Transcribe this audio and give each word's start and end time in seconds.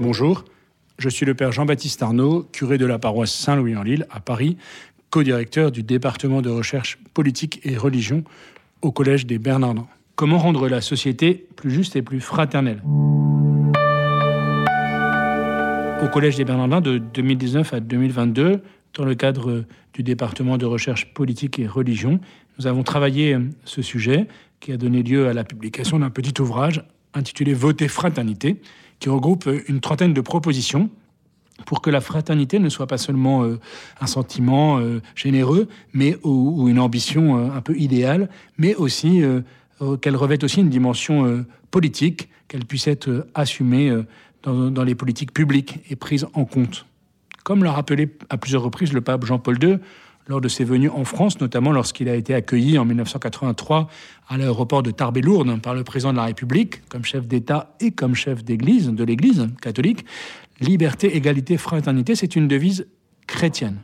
Bonjour, 0.00 0.44
je 0.96 1.08
suis 1.08 1.26
le 1.26 1.34
père 1.34 1.50
Jean-Baptiste 1.50 2.04
Arnaud, 2.04 2.46
curé 2.52 2.78
de 2.78 2.86
la 2.86 3.00
paroisse 3.00 3.32
Saint-Louis-en-Lille 3.32 4.06
à 4.10 4.20
Paris, 4.20 4.56
co-directeur 5.10 5.72
du 5.72 5.82
département 5.82 6.40
de 6.40 6.50
recherche 6.50 7.00
politique 7.14 7.58
et 7.64 7.76
religion 7.76 8.22
au 8.80 8.92
Collège 8.92 9.26
des 9.26 9.40
Bernardins. 9.40 9.88
Comment 10.14 10.38
rendre 10.38 10.68
la 10.68 10.80
société 10.82 11.48
plus 11.56 11.72
juste 11.72 11.96
et 11.96 12.02
plus 12.02 12.20
fraternelle? 12.20 12.80
Au 16.00 16.06
Collège 16.06 16.36
des 16.36 16.44
Bernardins 16.44 16.80
de 16.80 16.98
2019 16.98 17.74
à 17.74 17.80
2022, 17.80 18.62
dans 18.94 19.04
le 19.04 19.16
cadre 19.16 19.64
du 19.94 20.04
département 20.04 20.58
de 20.58 20.64
recherche 20.64 21.12
politique 21.12 21.58
et 21.58 21.66
religion, 21.66 22.20
nous 22.60 22.68
avons 22.68 22.84
travaillé 22.84 23.36
ce 23.64 23.82
sujet 23.82 24.28
qui 24.60 24.70
a 24.70 24.76
donné 24.76 25.02
lieu 25.02 25.26
à 25.26 25.32
la 25.32 25.42
publication 25.42 25.98
d'un 25.98 26.10
petit 26.10 26.40
ouvrage 26.40 26.84
intitulé 27.14 27.52
Voter 27.52 27.88
fraternité, 27.88 28.60
qui 28.98 29.08
regroupe 29.08 29.48
une 29.68 29.80
trentaine 29.80 30.12
de 30.12 30.20
propositions 30.20 30.90
pour 31.66 31.82
que 31.82 31.90
la 31.90 32.00
fraternité 32.00 32.58
ne 32.58 32.68
soit 32.68 32.86
pas 32.86 32.98
seulement 32.98 33.44
euh, 33.44 33.58
un 34.00 34.06
sentiment 34.06 34.78
euh, 34.78 35.00
généreux, 35.14 35.68
mais 35.92 36.16
ou, 36.22 36.68
une 36.68 36.78
ambition 36.78 37.38
euh, 37.38 37.50
un 37.50 37.60
peu 37.60 37.76
idéale, 37.76 38.28
mais 38.56 38.74
aussi 38.74 39.22
qu'elle 40.00 40.16
revête 40.16 40.42
aussi 40.42 40.60
une 40.60 40.70
dimension 40.70 41.44
politique, 41.70 42.28
qu'elle 42.48 42.64
puisse 42.64 42.88
être 42.88 43.28
assumée 43.34 43.92
dans, 44.42 44.72
dans, 44.72 44.82
les 44.82 44.96
politiques 44.96 45.32
publiques 45.32 45.78
et 45.88 45.94
prise 45.94 46.26
en 46.34 46.44
compte. 46.44 46.84
Comme 47.44 47.62
l'a 47.62 47.70
rappelé 47.70 48.08
à 48.28 48.38
plusieurs 48.38 48.62
reprises 48.62 48.92
le 48.92 49.02
pape 49.02 49.24
Jean-Paul 49.24 49.62
II 49.62 49.78
lors 50.28 50.40
de 50.40 50.48
ses 50.48 50.64
venues 50.64 50.90
en 50.90 51.04
France, 51.04 51.40
notamment 51.40 51.72
lorsqu'il 51.72 52.08
a 52.08 52.14
été 52.14 52.34
accueilli 52.34 52.78
en 52.78 52.84
1983 52.84 53.88
à 54.28 54.36
l'aéroport 54.36 54.82
de 54.82 54.90
Tarbes-Lourdes 54.90 55.60
par 55.60 55.74
le 55.74 55.82
président 55.84 56.12
de 56.12 56.18
la 56.18 56.24
République 56.24 56.86
comme 56.88 57.04
chef 57.04 57.26
d'État 57.26 57.74
et 57.80 57.90
comme 57.90 58.14
chef 58.14 58.44
d'Église, 58.44 58.90
de 58.90 59.04
l'Église 59.04 59.48
catholique, 59.60 60.04
liberté, 60.60 61.16
égalité, 61.16 61.56
fraternité, 61.56 62.14
c'est 62.14 62.36
une 62.36 62.46
devise 62.46 62.86
chrétienne. 63.26 63.78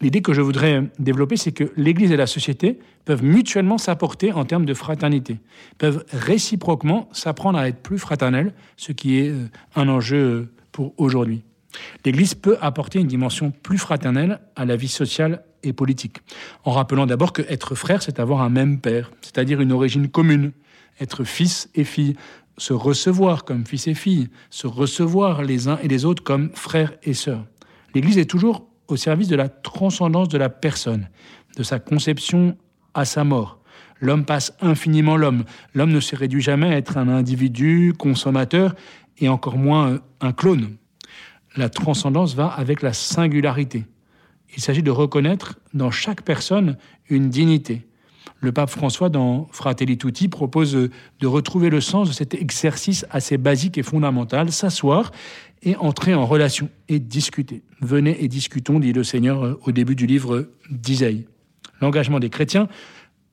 L'idée 0.00 0.22
que 0.22 0.32
je 0.32 0.40
voudrais 0.40 0.84
développer, 0.98 1.36
c'est 1.36 1.50
que 1.50 1.72
l'Église 1.76 2.12
et 2.12 2.16
la 2.16 2.28
société 2.28 2.78
peuvent 3.04 3.24
mutuellement 3.24 3.78
s'apporter 3.78 4.32
en 4.32 4.44
termes 4.44 4.64
de 4.64 4.74
fraternité, 4.74 5.38
peuvent 5.76 6.04
réciproquement 6.12 7.08
s'apprendre 7.12 7.58
à 7.58 7.68
être 7.68 7.82
plus 7.82 7.98
fraternels, 7.98 8.54
ce 8.76 8.92
qui 8.92 9.18
est 9.18 9.30
euh, 9.30 9.48
un 9.74 9.88
enjeu 9.88 10.52
pour 10.70 10.94
aujourd'hui. 10.98 11.42
L'Église 12.04 12.34
peut 12.34 12.56
apporter 12.60 13.00
une 13.00 13.08
dimension 13.08 13.50
plus 13.50 13.78
fraternelle 13.78 14.40
à 14.54 14.64
la 14.64 14.76
vie 14.76 14.88
sociale 14.88 15.42
et 15.62 15.72
politique, 15.72 16.18
en 16.64 16.72
rappelant 16.72 17.06
d'abord 17.06 17.32
que 17.32 17.42
être 17.48 17.74
frère, 17.74 18.02
c'est 18.02 18.20
avoir 18.20 18.42
un 18.42 18.48
même 18.48 18.80
père, 18.80 19.10
c'est-à-dire 19.20 19.60
une 19.60 19.72
origine 19.72 20.08
commune, 20.08 20.52
être 21.00 21.24
fils 21.24 21.68
et 21.74 21.84
fille, 21.84 22.16
se 22.56 22.72
recevoir 22.72 23.44
comme 23.44 23.66
fils 23.66 23.86
et 23.86 23.94
fille, 23.94 24.28
se 24.50 24.66
recevoir 24.66 25.42
les 25.42 25.68
uns 25.68 25.78
et 25.82 25.88
les 25.88 26.04
autres 26.04 26.22
comme 26.22 26.50
frères 26.54 26.92
et 27.02 27.14
sœurs. 27.14 27.44
L'Église 27.94 28.18
est 28.18 28.30
toujours 28.30 28.68
au 28.88 28.96
service 28.96 29.28
de 29.28 29.36
la 29.36 29.48
transcendance 29.48 30.28
de 30.28 30.38
la 30.38 30.48
personne, 30.48 31.08
de 31.56 31.62
sa 31.62 31.78
conception 31.78 32.56
à 32.94 33.04
sa 33.04 33.24
mort. 33.24 33.60
L'homme 34.00 34.24
passe 34.24 34.54
infiniment 34.60 35.16
l'homme. 35.16 35.44
L'homme 35.74 35.92
ne 35.92 36.00
se 36.00 36.16
réduit 36.16 36.42
jamais 36.42 36.68
à 36.68 36.76
être 36.76 36.96
un 36.96 37.08
individu 37.08 37.94
consommateur 37.96 38.74
et 39.18 39.28
encore 39.28 39.58
moins 39.58 39.98
un 40.20 40.32
clone. 40.32 40.76
La 41.56 41.68
transcendance 41.68 42.34
va 42.34 42.46
avec 42.46 42.82
la 42.82 42.92
singularité. 42.92 43.84
Il 44.56 44.62
s'agit 44.62 44.82
de 44.82 44.90
reconnaître 44.90 45.58
dans 45.74 45.90
chaque 45.90 46.22
personne 46.22 46.76
une 47.08 47.28
dignité, 47.30 47.88
le 48.40 48.52
pape 48.52 48.70
François, 48.70 49.08
dans 49.08 49.48
Fratelli 49.50 49.98
Tutti, 49.98 50.28
propose 50.28 50.72
de 50.72 51.26
retrouver 51.26 51.70
le 51.70 51.80
sens 51.80 52.08
de 52.08 52.14
cet 52.14 52.34
exercice 52.34 53.04
assez 53.10 53.36
basique 53.36 53.78
et 53.78 53.82
fondamental, 53.82 54.52
s'asseoir 54.52 55.10
et 55.62 55.74
entrer 55.76 56.14
en 56.14 56.24
relation 56.24 56.68
et 56.88 57.00
discuter. 57.00 57.62
Venez 57.80 58.22
et 58.22 58.28
discutons, 58.28 58.78
dit 58.78 58.92
le 58.92 59.02
Seigneur 59.02 59.44
euh, 59.44 59.60
au 59.64 59.72
début 59.72 59.96
du 59.96 60.06
livre 60.06 60.50
d'Isaïe. 60.70 61.26
L'engagement 61.80 62.20
des 62.20 62.30
chrétiens 62.30 62.68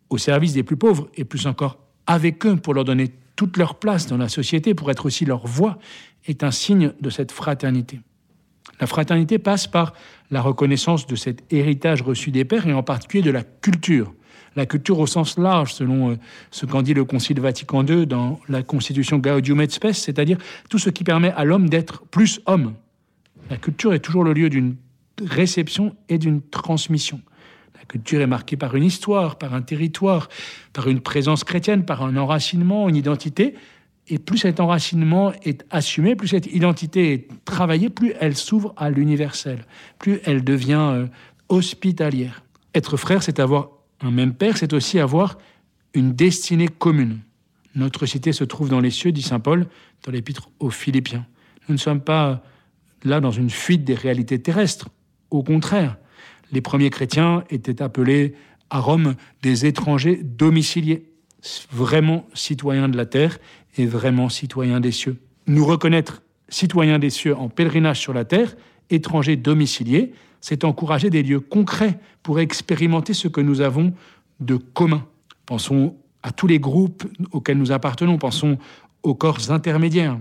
au 0.09 0.17
service 0.17 0.53
des 0.53 0.63
plus 0.63 0.77
pauvres 0.77 1.07
et 1.15 1.23
plus 1.23 1.45
encore 1.45 1.77
avec 2.07 2.45
eux 2.47 2.55
pour 2.55 2.73
leur 2.73 2.83
donner 2.83 3.11
toute 3.35 3.57
leur 3.57 3.75
place 3.75 4.07
dans 4.07 4.17
la 4.17 4.29
société, 4.29 4.73
pour 4.73 4.89
être 4.89 5.05
aussi 5.05 5.25
leur 5.25 5.45
voix, 5.45 5.77
est 6.25 6.43
un 6.43 6.51
signe 6.51 6.93
de 6.99 7.09
cette 7.11 7.31
fraternité. 7.31 7.99
La 8.79 8.87
fraternité 8.87 9.39
passe 9.39 9.67
par 9.67 9.93
la 10.31 10.41
reconnaissance 10.41 11.07
de 11.07 11.15
cet 11.15 11.43
héritage 11.53 12.01
reçu 12.01 12.31
des 12.31 12.45
pères 12.45 12.67
et 12.67 12.73
en 12.73 12.83
particulier 12.83 13.23
de 13.23 13.31
la 13.31 13.43
culture 13.43 14.13
la 14.55 14.65
culture 14.65 14.99
au 14.99 15.07
sens 15.07 15.37
large, 15.37 15.73
selon 15.73 16.11
euh, 16.11 16.15
ce 16.51 16.65
qu'en 16.65 16.81
dit 16.81 16.93
le 16.93 17.05
Concile 17.05 17.39
Vatican 17.39 17.85
II 17.85 18.07
dans 18.07 18.39
la 18.47 18.63
Constitution 18.63 19.17
Gaudium 19.17 19.61
et 19.61 19.69
Spes, 19.69 19.93
c'est-à-dire 19.93 20.37
tout 20.69 20.79
ce 20.79 20.89
qui 20.89 21.03
permet 21.03 21.31
à 21.31 21.43
l'homme 21.43 21.69
d'être 21.69 22.05
plus 22.05 22.39
homme. 22.45 22.73
La 23.49 23.57
culture 23.57 23.93
est 23.93 23.99
toujours 23.99 24.23
le 24.23 24.33
lieu 24.33 24.49
d'une 24.49 24.75
réception 25.21 25.95
et 26.09 26.17
d'une 26.17 26.41
transmission. 26.41 27.21
La 27.75 27.85
culture 27.85 28.21
est 28.21 28.27
marquée 28.27 28.57
par 28.57 28.75
une 28.75 28.83
histoire, 28.83 29.37
par 29.37 29.53
un 29.53 29.61
territoire, 29.61 30.29
par 30.73 30.87
une 30.87 31.01
présence 31.01 31.43
chrétienne, 31.43 31.85
par 31.85 32.03
un 32.03 32.17
enracinement, 32.17 32.89
une 32.89 32.95
identité. 32.95 33.55
Et 34.07 34.19
plus 34.19 34.37
cet 34.37 34.59
enracinement 34.59 35.33
est 35.43 35.65
assumé, 35.71 36.15
plus 36.15 36.27
cette 36.27 36.45
identité 36.45 37.13
est 37.13 37.27
travaillée, 37.45 37.89
plus 37.89 38.13
elle 38.19 38.35
s'ouvre 38.35 38.73
à 38.77 38.89
l'universel, 38.89 39.65
plus 39.97 40.19
elle 40.25 40.43
devient 40.43 40.91
euh, 40.93 41.07
hospitalière. 41.49 42.43
Être 42.75 42.97
frère, 42.97 43.23
c'est 43.23 43.39
avoir 43.39 43.69
un 44.01 44.11
même 44.11 44.33
Père, 44.33 44.57
c'est 44.57 44.73
aussi 44.73 44.99
avoir 44.99 45.37
une 45.93 46.13
destinée 46.13 46.67
commune. 46.67 47.19
Notre 47.73 48.05
cité 48.05 48.31
se 48.31 48.43
trouve 48.43 48.69
dans 48.69 48.79
les 48.79 48.91
cieux, 48.91 49.11
dit 49.11 49.21
Saint 49.21 49.39
Paul 49.39 49.67
dans 50.03 50.11
l'épître 50.11 50.49
aux 50.59 50.69
Philippiens. 50.69 51.25
Nous 51.67 51.73
ne 51.73 51.79
sommes 51.79 52.01
pas 52.01 52.43
là 53.03 53.19
dans 53.19 53.31
une 53.31 53.49
fuite 53.49 53.83
des 53.83 53.95
réalités 53.95 54.41
terrestres. 54.41 54.89
Au 55.31 55.41
contraire, 55.43 55.97
les 56.51 56.61
premiers 56.61 56.89
chrétiens 56.89 57.43
étaient 57.49 57.81
appelés 57.81 58.35
à 58.69 58.79
Rome 58.79 59.15
des 59.41 59.65
étrangers 59.65 60.21
domiciliés, 60.23 61.09
vraiment 61.71 62.25
citoyens 62.33 62.89
de 62.89 62.97
la 62.97 63.05
terre 63.05 63.37
et 63.77 63.85
vraiment 63.85 64.29
citoyens 64.29 64.79
des 64.79 64.91
cieux. 64.91 65.17
Nous 65.47 65.65
reconnaître 65.65 66.21
citoyens 66.49 66.99
des 66.99 67.09
cieux 67.09 67.35
en 67.35 67.49
pèlerinage 67.49 67.99
sur 67.99 68.13
la 68.13 68.25
terre, 68.25 68.55
étrangers 68.89 69.35
domiciliés, 69.35 70.13
c'est 70.41 70.63
encourager 70.63 71.09
des 71.09 71.23
lieux 71.23 71.39
concrets 71.39 71.99
pour 72.23 72.39
expérimenter 72.39 73.13
ce 73.13 73.27
que 73.27 73.41
nous 73.41 73.61
avons 73.61 73.93
de 74.39 74.55
commun. 74.55 75.05
Pensons 75.45 75.95
à 76.23 76.31
tous 76.31 76.47
les 76.47 76.59
groupes 76.59 77.03
auxquels 77.31 77.57
nous 77.57 77.71
appartenons, 77.71 78.17
pensons 78.17 78.57
aux 79.03 79.15
corps 79.15 79.51
intermédiaires. 79.51 80.17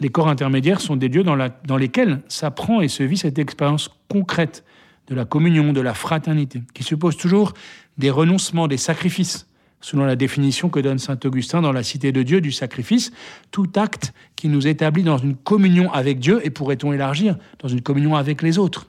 Les 0.00 0.08
corps 0.08 0.28
intermédiaires 0.28 0.80
sont 0.80 0.96
des 0.96 1.08
lieux 1.08 1.24
dans, 1.24 1.36
dans 1.64 1.76
lesquels 1.76 2.22
s'apprend 2.28 2.80
et 2.80 2.88
se 2.88 3.02
vit 3.02 3.16
cette 3.16 3.38
expérience 3.38 3.90
concrète 4.08 4.64
de 5.08 5.14
la 5.14 5.24
communion, 5.24 5.72
de 5.72 5.80
la 5.80 5.94
fraternité, 5.94 6.62
qui 6.74 6.84
suppose 6.84 7.16
toujours 7.16 7.54
des 7.96 8.10
renoncements, 8.10 8.68
des 8.68 8.76
sacrifices, 8.76 9.47
selon 9.80 10.04
la 10.04 10.16
définition 10.16 10.68
que 10.68 10.80
donne 10.80 10.98
saint 10.98 11.18
Augustin 11.24 11.60
dans 11.60 11.72
la 11.72 11.82
Cité 11.82 12.12
de 12.12 12.22
Dieu 12.22 12.40
du 12.40 12.52
sacrifice, 12.52 13.12
tout 13.50 13.70
acte 13.76 14.12
qui 14.36 14.48
nous 14.48 14.66
établit 14.66 15.02
dans 15.02 15.18
une 15.18 15.36
communion 15.36 15.92
avec 15.92 16.18
Dieu 16.18 16.40
et 16.44 16.50
pourrait-on 16.50 16.92
élargir 16.92 17.36
dans 17.60 17.68
une 17.68 17.82
communion 17.82 18.16
avec 18.16 18.42
les 18.42 18.58
autres? 18.58 18.88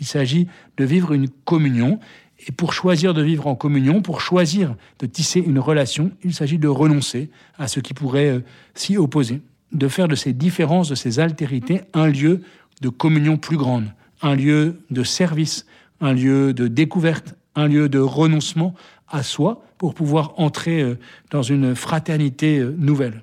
Il 0.00 0.06
s'agit 0.06 0.48
de 0.76 0.84
vivre 0.84 1.12
une 1.12 1.28
communion. 1.28 2.00
Et 2.48 2.52
pour 2.52 2.72
choisir 2.72 3.14
de 3.14 3.22
vivre 3.22 3.46
en 3.46 3.54
communion, 3.54 4.02
pour 4.02 4.20
choisir 4.20 4.74
de 4.98 5.06
tisser 5.06 5.38
une 5.40 5.60
relation, 5.60 6.10
il 6.24 6.34
s'agit 6.34 6.58
de 6.58 6.66
renoncer 6.66 7.30
à 7.56 7.68
ce 7.68 7.78
qui 7.78 7.94
pourrait 7.94 8.30
euh, 8.30 8.40
s'y 8.74 8.96
opposer, 8.96 9.42
de 9.70 9.86
faire 9.86 10.08
de 10.08 10.16
ces 10.16 10.32
différences, 10.32 10.88
de 10.88 10.96
ces 10.96 11.20
altérités, 11.20 11.82
un 11.94 12.08
lieu 12.08 12.40
de 12.80 12.88
communion 12.88 13.36
plus 13.36 13.56
grande, 13.56 13.92
un 14.22 14.34
lieu 14.34 14.80
de 14.90 15.04
service, 15.04 15.66
un 16.00 16.14
lieu 16.14 16.52
de 16.52 16.66
découverte, 16.66 17.36
un 17.54 17.68
lieu 17.68 17.88
de 17.88 18.00
renoncement 18.00 18.74
à 19.12 19.22
soi 19.22 19.62
pour 19.78 19.94
pouvoir 19.94 20.32
entrer 20.38 20.80
euh, 20.80 20.98
dans 21.30 21.42
une 21.42 21.76
fraternité 21.76 22.58
euh, 22.58 22.74
nouvelle. 22.78 23.20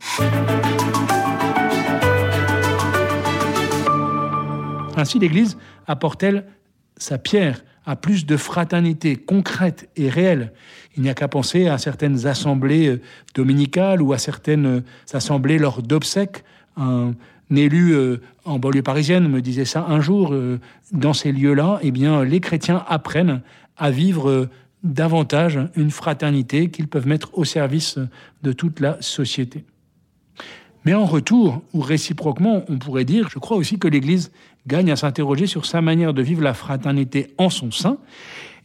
Ainsi, 4.96 5.20
l'Église 5.20 5.58
apporte-t-elle 5.88 6.46
sa 6.98 7.18
pierre 7.18 7.64
à 7.86 7.96
plus 7.96 8.26
de 8.26 8.38
fraternité 8.38 9.16
concrète 9.16 9.90
et 9.96 10.10
réelle. 10.10 10.54
Il 10.96 11.02
n'y 11.02 11.10
a 11.10 11.16
qu'à 11.16 11.28
penser 11.28 11.68
à 11.68 11.78
certaines 11.78 12.28
assemblées 12.28 12.88
euh, 12.88 13.02
dominicales 13.34 14.02
ou 14.02 14.14
à 14.14 14.20
certaines 14.20 14.84
assemblées 15.12 15.58
lors 15.58 15.82
d'obsèques. 15.82 16.44
Un 16.78 17.14
élu 17.54 17.96
en 18.46 18.60
banlieue 18.60 18.84
parisienne 18.84 19.28
me 19.28 19.42
disait 19.42 19.66
ça 19.66 19.86
un 19.90 20.00
jour. 20.00 20.34
Dans 20.94 21.14
ces 21.14 21.32
lieux-là, 21.32 21.80
eh 21.82 21.92
bien, 21.92 22.24
les 22.24 22.40
chrétiens 22.40 22.86
apprennent 22.88 23.42
à 23.76 23.90
vivre 23.90 24.48
davantage 24.84 25.60
une 25.76 25.92
fraternité 25.92 26.70
qu'ils 26.70 26.88
peuvent 26.88 27.08
mettre 27.08 27.38
au 27.38 27.46
service 27.46 28.00
de 28.44 28.52
toute 28.52 28.80
la 28.80 29.02
société. 29.02 29.66
Mais 30.86 30.94
en 30.94 31.06
retour, 31.06 31.62
ou 31.74 31.82
réciproquement, 31.82 32.64
on 32.70 32.78
pourrait 32.78 33.06
dire, 33.06 33.30
je 33.30 33.40
crois 33.40 33.58
aussi 33.58 33.78
que 33.78 33.88
l'Église 33.88 34.32
gagne 34.68 34.92
à 34.92 34.96
s'interroger 34.96 35.48
sur 35.48 35.66
sa 35.66 35.82
manière 35.82 36.14
de 36.14 36.22
vivre 36.22 36.42
la 36.42 36.54
fraternité 36.54 37.34
en 37.38 37.50
son 37.50 37.72
sein, 37.72 37.98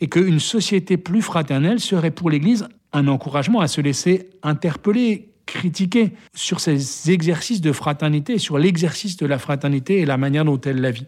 et 0.00 0.08
qu'une 0.08 0.40
société 0.40 0.96
plus 0.96 1.22
fraternelle 1.22 1.80
serait 1.80 2.10
pour 2.10 2.30
l'Église 2.30 2.68
un 2.92 3.08
encouragement 3.08 3.60
à 3.60 3.68
se 3.68 3.80
laisser 3.80 4.30
interpeller, 4.42 5.30
critiquée 5.46 6.12
sur 6.34 6.60
ces 6.60 7.10
exercices 7.10 7.60
de 7.60 7.72
fraternité, 7.72 8.38
sur 8.38 8.58
l'exercice 8.58 9.16
de 9.16 9.26
la 9.26 9.38
fraternité 9.38 10.00
et 10.00 10.06
la 10.06 10.16
manière 10.16 10.44
dont 10.44 10.60
elle 10.60 10.80
la 10.80 10.90
vit. 10.90 11.06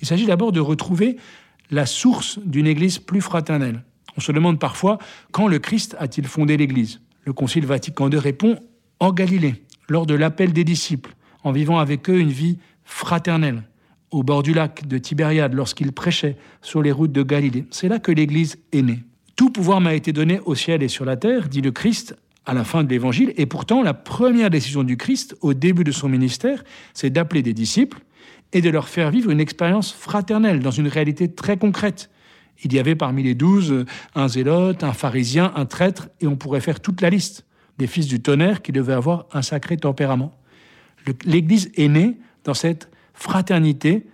Il 0.00 0.06
s'agit 0.06 0.26
d'abord 0.26 0.52
de 0.52 0.60
retrouver 0.60 1.16
la 1.70 1.86
source 1.86 2.38
d'une 2.44 2.66
Église 2.66 2.98
plus 2.98 3.20
fraternelle. 3.20 3.82
On 4.16 4.20
se 4.20 4.32
demande 4.32 4.58
parfois 4.58 4.98
quand 5.32 5.48
le 5.48 5.58
Christ 5.58 5.96
a-t-il 5.98 6.26
fondé 6.26 6.56
l'Église 6.56 7.00
Le 7.24 7.32
Concile 7.32 7.66
Vatican 7.66 8.10
II 8.10 8.18
répond 8.18 8.58
en 9.00 9.12
Galilée, 9.12 9.64
lors 9.88 10.06
de 10.06 10.14
l'appel 10.14 10.52
des 10.52 10.64
disciples, 10.64 11.14
en 11.42 11.52
vivant 11.52 11.78
avec 11.78 12.08
eux 12.08 12.18
une 12.18 12.30
vie 12.30 12.58
fraternelle, 12.84 13.62
au 14.10 14.22
bord 14.22 14.42
du 14.42 14.54
lac 14.54 14.86
de 14.86 14.98
Tibériade, 14.98 15.54
lorsqu'il 15.54 15.92
prêchait 15.92 16.36
sur 16.62 16.82
les 16.82 16.92
routes 16.92 17.12
de 17.12 17.22
Galilée. 17.22 17.66
C'est 17.70 17.88
là 17.88 17.98
que 17.98 18.12
l'Église 18.12 18.58
est 18.72 18.82
née. 18.82 19.00
Tout 19.36 19.50
pouvoir 19.50 19.80
m'a 19.80 19.94
été 19.94 20.12
donné 20.12 20.40
au 20.44 20.54
ciel 20.54 20.82
et 20.82 20.88
sur 20.88 21.04
la 21.04 21.16
terre, 21.16 21.48
dit 21.48 21.60
le 21.60 21.72
Christ 21.72 22.16
à 22.46 22.54
la 22.54 22.62
fin 22.62 22.84
de 22.84 22.90
l'Évangile, 22.90 23.32
et 23.36 23.46
pourtant 23.46 23.82
la 23.82 23.94
première 23.94 24.50
décision 24.50 24.84
du 24.84 24.96
Christ 24.96 25.34
au 25.40 25.54
début 25.54 25.84
de 25.84 25.92
son 25.92 26.08
ministère, 26.08 26.62
c'est 26.92 27.10
d'appeler 27.10 27.42
des 27.42 27.54
disciples 27.54 27.98
et 28.52 28.60
de 28.60 28.70
leur 28.70 28.88
faire 28.88 29.10
vivre 29.10 29.30
une 29.30 29.40
expérience 29.40 29.92
fraternelle 29.92 30.60
dans 30.60 30.70
une 30.70 30.88
réalité 30.88 31.32
très 31.32 31.56
concrète. 31.56 32.10
Il 32.62 32.72
y 32.72 32.78
avait 32.78 32.94
parmi 32.94 33.22
les 33.22 33.34
douze 33.34 33.84
un 34.14 34.28
zélote, 34.28 34.84
un 34.84 34.92
pharisien, 34.92 35.52
un 35.56 35.66
traître, 35.66 36.08
et 36.20 36.26
on 36.26 36.36
pourrait 36.36 36.60
faire 36.60 36.80
toute 36.80 37.00
la 37.00 37.10
liste 37.10 37.44
des 37.78 37.86
fils 37.86 38.06
du 38.06 38.20
tonnerre 38.20 38.62
qui 38.62 38.72
devaient 38.72 38.92
avoir 38.92 39.26
un 39.32 39.42
sacré 39.42 39.76
tempérament. 39.76 40.32
L'Église 41.24 41.70
est 41.76 41.88
née 41.88 42.16
dans 42.44 42.54
cette 42.54 42.88
fraternité 43.12 44.06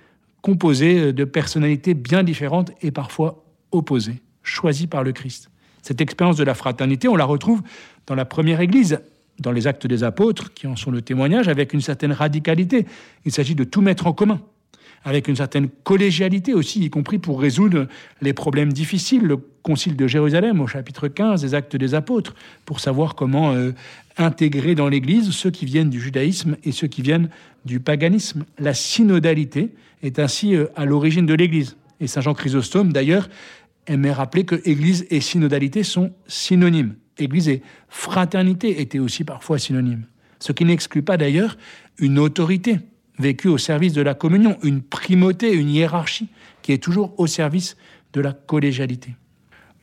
composée 0.43 1.13
de 1.13 1.25
personnalités 1.25 1.95
bien 1.95 2.23
différentes 2.23 2.73
et 2.83 2.91
parfois 2.91 3.45
opposées, 3.73 4.23
choisies 4.43 4.87
par 4.87 5.05
le 5.05 5.13
Christ. 5.13 5.51
Cette 5.83 6.01
expérience 6.01 6.37
de 6.37 6.45
la 6.45 6.55
fraternité, 6.55 7.09
on 7.09 7.17
la 7.17 7.25
retrouve 7.25 7.63
dans 8.07 8.15
la 8.15 8.25
première 8.25 8.61
Église, 8.61 9.01
dans 9.39 9.53
les 9.53 9.67
actes 9.67 9.87
des 9.87 10.05
apôtres, 10.05 10.53
qui 10.53 10.67
en 10.67 10.77
sont 10.77 10.91
le 10.91 11.03
témoignage, 11.03 11.49
avec 11.49 11.73
une 11.73 11.81
certaine 11.81 12.13
radicalité. 12.13 12.87
Il 13.25 13.33
s'agit 13.33 13.55
de 13.55 13.65
tout 13.65 13.81
mettre 13.81 14.07
en 14.07 14.13
commun, 14.13 14.41
avec 15.05 15.29
une 15.29 15.37
certaine 15.37 15.69
collégialité 15.85 16.55
aussi, 16.55 16.85
y 16.85 16.91
compris 16.91 17.19
pour 17.19 17.41
résoudre 17.41 17.87
les 18.21 18.33
problèmes 18.33 18.73
difficiles. 18.73 19.23
Le 19.23 19.39
Concile 19.63 19.97
de 19.97 20.07
Jérusalem, 20.07 20.61
au 20.61 20.67
chapitre 20.67 21.09
15 21.09 21.43
des 21.43 21.55
actes 21.55 21.77
des 21.77 21.95
apôtres, 21.95 22.35
pour 22.65 22.81
savoir 22.81 23.15
comment 23.15 23.53
euh, 23.53 23.73
intégrer 24.17 24.75
dans 24.75 24.89
l'Église 24.89 25.31
ceux 25.33 25.51
qui 25.51 25.67
viennent 25.67 25.91
du 25.91 26.01
judaïsme 26.01 26.57
et 26.65 26.73
ceux 26.73 26.87
qui 26.87 27.03
viennent 27.03 27.29
du 27.67 27.79
paganisme. 27.79 28.45
La 28.59 28.73
synodalité 28.73 29.75
est 30.03 30.19
ainsi 30.19 30.55
euh, 30.55 30.67
à 30.77 30.87
l'origine 30.87 31.27
de 31.27 31.35
l'Église. 31.35 31.77
Et 32.01 32.07
Saint 32.07 32.23
Jean 32.23 32.33
Chrysostome, 32.33 32.93
d'ailleurs, 32.93 33.29
aimait 33.87 34.13
rappeler 34.13 34.45
que 34.45 34.61
Église 34.65 35.07
et 35.11 35.21
synodalité 35.21 35.83
sont 35.83 36.13
synonymes. 36.27 36.95
Église 37.19 37.49
et 37.49 37.63
fraternité 37.89 38.81
étaient 38.81 38.99
aussi 38.99 39.25
parfois 39.25 39.59
synonymes. 39.59 40.05
Ce 40.39 40.53
qui 40.53 40.65
n'exclut 40.65 41.03
pas 41.03 41.19
d'ailleurs 41.19 41.59
une 41.99 42.19
autorité 42.19 42.79
vécue 43.21 43.49
au 43.49 43.59
service 43.59 43.93
de 43.93 44.03
la 44.03 44.15
communion, 44.15 44.57
une 44.63 44.83
primauté, 44.83 45.53
une 45.53 45.71
hiérarchie 45.71 46.29
qui 46.63 46.73
est 46.73 46.83
toujours 46.83 47.15
au 47.19 47.27
service 47.27 47.77
de 48.13 48.21
la 48.21 48.33
collégialité. 48.33 49.15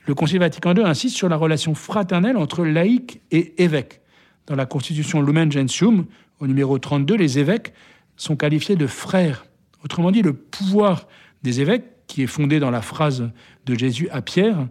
Le 0.05 0.15
Concile 0.15 0.39
Vatican 0.39 0.73
II 0.73 0.83
insiste 0.83 1.15
sur 1.15 1.29
la 1.29 1.35
relation 1.35 1.75
fraternelle 1.75 2.37
entre 2.37 2.65
laïcs 2.65 3.21
et 3.31 3.61
évêques. 3.61 4.01
Dans 4.47 4.55
la 4.55 4.65
Constitution 4.65 5.21
Lumen 5.21 5.51
Gentium, 5.51 6.05
au 6.39 6.47
numéro 6.47 6.79
32, 6.79 7.15
les 7.15 7.39
évêques 7.39 7.73
sont 8.15 8.35
qualifiés 8.35 8.75
de 8.75 8.87
frères. 8.87 9.45
Autrement 9.83 10.11
dit, 10.11 10.21
le 10.21 10.33
pouvoir 10.33 11.07
des 11.43 11.61
évêques, 11.61 11.85
qui 12.07 12.23
est 12.23 12.27
fondé 12.27 12.59
dans 12.59 12.71
la 12.71 12.81
phrase 12.81 13.29
de 13.65 13.75
Jésus 13.77 14.07
à 14.11 14.21
Pierre, 14.21 14.67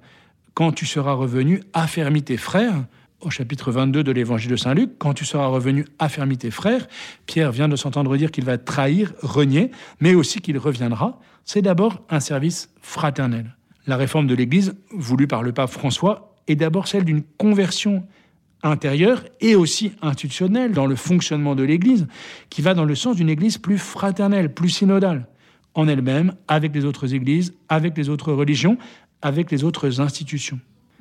quand 0.55 0.73
tu 0.73 0.87
seras 0.87 1.13
revenu, 1.13 1.63
affermis 1.75 2.23
tes 2.23 2.39
frères, 2.39 2.87
au 3.21 3.31
chapitre 3.31 3.73
22 3.73 4.05
de 4.05 4.13
l'évangile 4.13 4.51
de 4.51 4.57
Saint 4.57 4.75
Luc, 4.75 4.91
quand 4.99 5.15
tu 5.15 5.25
seras 5.25 5.47
revenu, 5.47 5.87
affermis 5.99 6.37
tes 6.37 6.51
frères, 6.51 6.87
Pierre 7.27 7.53
vient 7.53 7.69
de 7.69 7.77
s'entendre 7.77 8.17
dire 8.17 8.31
qu'il 8.31 8.45
va 8.45 8.59
trahir, 8.59 9.13
renier, 9.23 9.71
mais 10.01 10.15
aussi 10.15 10.41
qu'il 10.41 10.59
reviendra. 10.59 11.19
C'est 11.45 11.63
d'abord 11.63 12.03
un 12.11 12.21
service 12.21 12.71
fraternel. 12.83 13.57
La 13.87 13.97
réforme 13.97 14.27
de 14.27 14.35
l'Église, 14.35 14.75
voulue 14.91 15.27
par 15.27 15.43
le 15.43 15.53
pape 15.53 15.71
François, 15.71 16.35
est 16.47 16.57
d'abord 16.57 16.89
celle 16.89 17.05
d'une 17.05 17.23
conversion 17.23 18.05
intérieure 18.63 19.25
et 19.41 19.55
aussi 19.55 19.93
institutionnelle 20.03 20.73
dans 20.73 20.87
le 20.87 20.97
fonctionnement 20.97 21.55
de 21.55 21.63
l'Église, 21.63 22.07
qui 22.51 22.63
va 22.63 22.75
dans 22.75 22.85
le 22.85 22.95
sens 22.95 23.17
d'une 23.17 23.29
Église 23.29 23.59
plus 23.59 23.79
fraternelle, 23.79 24.53
plus 24.53 24.71
synodale, 24.71 25.27
en 25.75 25.89
elle-même, 25.89 26.35
avec 26.49 26.75
les 26.75 26.85
autres 26.85 27.15
Églises, 27.15 27.55
avec 27.69 27.97
les 27.97 28.09
autres 28.09 28.33
religions, 28.33 28.77
avec 29.23 29.51
les 29.51 29.65
autres 29.65 30.01
institutions. 30.01 30.59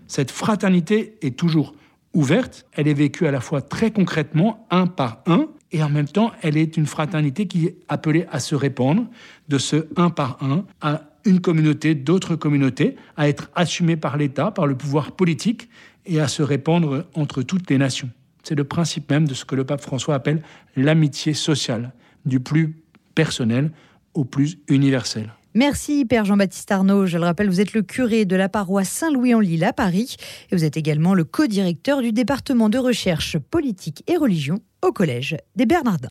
Cette 0.07 0.31
fraternité 0.31 1.15
est 1.21 1.35
toujours 1.35 1.73
ouverte, 2.15 2.65
elle 2.73 2.88
est 2.88 2.94
vécue 2.94 3.27
à 3.27 3.31
la 3.31 3.41
fois 3.41 3.62
très 3.62 3.91
concrètement, 3.91 4.65
un 4.71 4.88
par 4.88 5.21
un, 5.27 5.47
et 5.71 5.83
en 5.83 5.89
même 5.89 6.07
temps, 6.07 6.31
elle 6.41 6.57
est 6.57 6.77
une 6.77 6.85
fraternité 6.85 7.47
qui 7.47 7.67
est 7.67 7.77
appelée 7.88 8.25
à 8.31 8.39
se 8.39 8.56
répandre 8.56 9.06
de 9.50 9.57
ce 9.57 9.88
un 9.97 10.09
par 10.09 10.41
un 10.41 10.65
à 10.81 11.01
une 11.25 11.41
communauté, 11.41 11.95
d'autres 11.95 12.35
communautés, 12.35 12.95
à 13.17 13.27
être 13.27 13.50
assumée 13.56 13.97
par 13.97 14.15
l'État, 14.17 14.51
par 14.51 14.67
le 14.67 14.75
pouvoir 14.75 15.12
politique, 15.12 15.69
et 16.06 16.19
à 16.19 16.27
se 16.27 16.44
répandre 16.44 17.06
entre 17.15 17.41
toutes 17.41 17.69
les 17.69 17.77
nations. 17.77 18.09
C'est 18.44 18.56
le 18.56 18.63
principe 18.63 19.09
même 19.09 19.27
de 19.27 19.33
ce 19.33 19.44
que 19.44 19.56
le 19.56 19.65
pape 19.65 19.81
François 19.81 20.15
appelle 20.15 20.44
l'amitié 20.75 21.33
sociale, 21.33 21.94
du 22.25 22.39
plus 22.39 22.75
personnel 23.15 23.71
au 24.13 24.23
plus 24.23 24.59
universel. 24.68 25.33
Merci 25.57 26.04
Père 26.04 26.25
Jean-Baptiste 26.25 26.69
Arnaud. 26.69 27.06
Je 27.06 27.18
le 27.18 27.24
rappelle, 27.24 27.48
vous 27.48 27.62
êtes 27.62 27.72
le 27.72 27.81
curé 27.81 28.25
de 28.25 28.36
la 28.36 28.50
paroisse 28.50 28.90
Saint-Louis-en-Lille 28.90 29.63
à 29.63 29.72
Paris 29.72 30.18
et 30.52 30.56
vous 30.57 30.66
êtes 30.66 30.75
également 30.75 31.13
le 31.13 31.24
co-directeur 31.24 32.02
du 32.02 32.12
département 32.12 32.68
de 32.68 32.78
recherche 32.78 33.38
politique 33.38 34.04
et 34.07 34.18
religion 34.18 34.60
au 34.86 34.92
Collège 34.92 35.38
des 35.56 35.66
Bernardins. 35.66 36.02